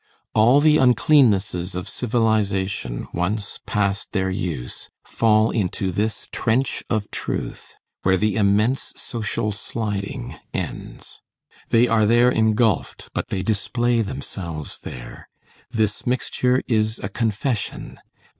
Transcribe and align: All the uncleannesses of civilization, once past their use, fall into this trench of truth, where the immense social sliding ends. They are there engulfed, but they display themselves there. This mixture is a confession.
All 0.33 0.61
the 0.61 0.77
uncleannesses 0.77 1.75
of 1.75 1.87
civilization, 1.87 3.07
once 3.13 3.59
past 3.67 4.13
their 4.13 4.31
use, 4.31 4.89
fall 5.03 5.51
into 5.51 5.91
this 5.91 6.27
trench 6.31 6.83
of 6.89 7.11
truth, 7.11 7.75
where 8.01 8.17
the 8.17 8.35
immense 8.35 8.93
social 8.95 9.51
sliding 9.51 10.37
ends. 10.55 11.21
They 11.69 11.87
are 11.87 12.07
there 12.07 12.31
engulfed, 12.31 13.09
but 13.13 13.27
they 13.27 13.43
display 13.43 14.01
themselves 14.01 14.79
there. 14.79 15.29
This 15.69 16.07
mixture 16.07 16.63
is 16.67 16.97
a 16.97 17.07
confession. 17.07 17.99